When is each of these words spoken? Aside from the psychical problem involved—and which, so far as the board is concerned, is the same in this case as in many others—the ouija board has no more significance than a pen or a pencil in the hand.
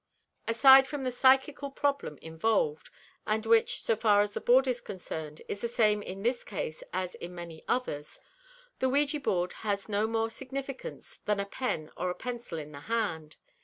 Aside 0.47 0.87
from 0.87 1.03
the 1.03 1.11
psychical 1.11 1.69
problem 1.69 2.17
involved—and 2.23 3.45
which, 3.45 3.83
so 3.83 3.95
far 3.95 4.21
as 4.21 4.33
the 4.33 4.41
board 4.41 4.67
is 4.67 4.81
concerned, 4.81 5.43
is 5.47 5.61
the 5.61 5.67
same 5.67 6.01
in 6.01 6.23
this 6.23 6.43
case 6.43 6.81
as 6.91 7.13
in 7.13 7.35
many 7.35 7.63
others—the 7.67 8.89
ouija 8.89 9.19
board 9.19 9.53
has 9.61 9.87
no 9.87 10.07
more 10.07 10.31
significance 10.31 11.19
than 11.25 11.39
a 11.39 11.45
pen 11.45 11.91
or 11.95 12.09
a 12.09 12.15
pencil 12.15 12.57
in 12.57 12.71
the 12.71 12.79
hand. 12.89 13.37